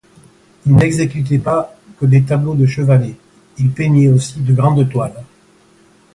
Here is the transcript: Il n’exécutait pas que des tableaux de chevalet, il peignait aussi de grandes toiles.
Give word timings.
Il 0.65 0.75
n’exécutait 0.77 1.37
pas 1.37 1.75
que 1.99 2.07
des 2.07 2.23
tableaux 2.23 2.55
de 2.55 2.65
chevalet, 2.65 3.15
il 3.59 3.69
peignait 3.69 4.07
aussi 4.07 4.39
de 4.41 4.51
grandes 4.51 4.89
toiles. 4.89 5.23